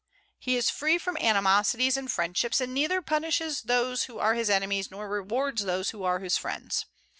[0.39, 4.89] He is free from animosities and friendships, and neither punishes those who are his enemies
[4.89, 6.87] nor rewards those who are his friends.